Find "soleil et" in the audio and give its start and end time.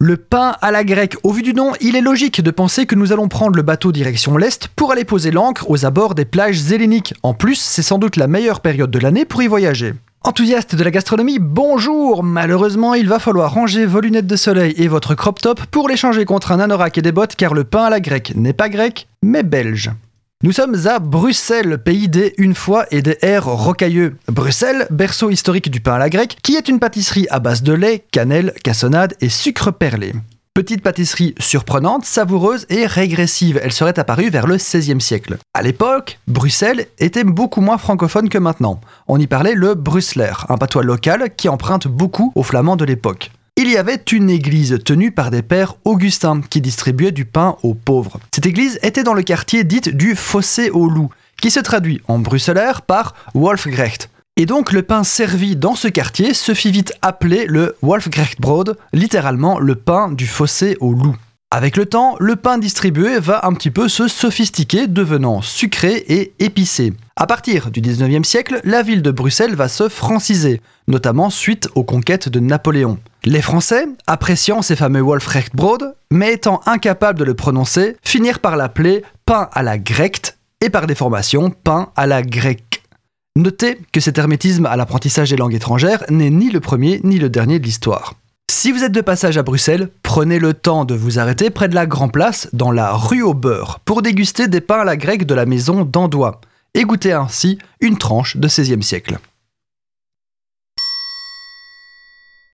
14.36-14.86